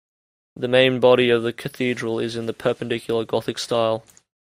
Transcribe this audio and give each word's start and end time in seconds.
The 0.55 0.67
main 0.67 0.99
body 0.99 1.29
of 1.29 1.43
the 1.43 1.53
cathedral 1.53 2.17
is 2.17 2.35
in 2.35 2.47
the 2.47 2.53
Perpendicular 2.53 3.23
Gothic 3.23 3.59
style. 3.59 4.03